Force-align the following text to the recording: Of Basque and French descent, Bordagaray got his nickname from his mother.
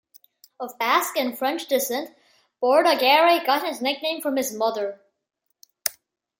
Of 0.59 0.79
Basque 0.79 1.15
and 1.15 1.37
French 1.37 1.67
descent, 1.67 2.09
Bordagaray 2.59 3.45
got 3.45 3.63
his 3.67 3.81
nickname 3.81 4.19
from 4.19 4.35
his 4.35 4.51
mother. 4.51 4.99